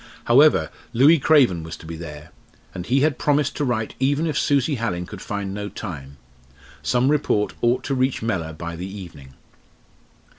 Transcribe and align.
However, 0.23 0.71
Louis 0.93 1.19
Craven 1.19 1.61
was 1.61 1.77
to 1.77 1.85
be 1.85 1.95
there. 1.95 2.31
And 2.73 2.87
he 2.87 3.01
had 3.01 3.19
promised 3.19 3.55
to 3.57 3.63
write 3.63 3.93
even 3.99 4.25
if 4.25 4.35
Susie 4.35 4.73
Hallin 4.77 5.05
could 5.05 5.21
find 5.21 5.53
no 5.53 5.69
time. 5.69 6.17
Some 6.81 7.09
report 7.09 7.53
ought 7.61 7.83
to 7.83 7.93
reach 7.93 8.23
Mellor 8.23 8.53
by 8.53 8.75
the 8.75 8.89
evening. 8.89 9.35